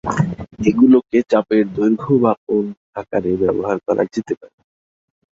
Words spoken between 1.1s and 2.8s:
চাপের দৈর্ঘ্য বা কোণ